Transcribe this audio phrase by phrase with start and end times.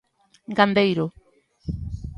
[0.57, 1.05] Gandeiro.